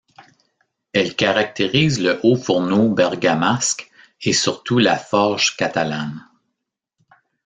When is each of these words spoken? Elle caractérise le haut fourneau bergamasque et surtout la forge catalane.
Elle 0.93 1.15
caractérise 1.15 2.01
le 2.01 2.19
haut 2.23 2.35
fourneau 2.35 2.89
bergamasque 2.91 3.91
et 4.23 4.33
surtout 4.33 4.79
la 4.79 4.97
forge 4.97 5.55
catalane. 5.57 6.27